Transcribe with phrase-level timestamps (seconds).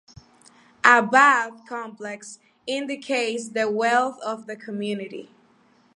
[0.83, 5.29] A bath complex indicates the wealth of the community.